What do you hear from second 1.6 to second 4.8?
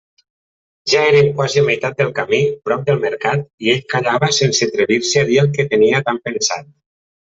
a la meitat del camí, prop del Mercat, i ell callava sense